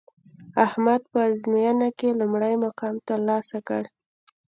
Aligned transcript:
احمد 0.65 1.01
په 1.11 1.19
ازموینه 1.31 1.89
کې 1.99 2.17
لومړی 2.19 2.53
مقام 2.65 2.95
ترلاسه 3.09 3.57
کړ 3.67 3.83